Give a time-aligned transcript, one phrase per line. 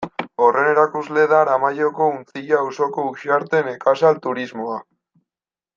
[0.43, 4.81] Horren erakusle da Aramaioko Untzilla auzoko Uxarte Nekazal Turismoa.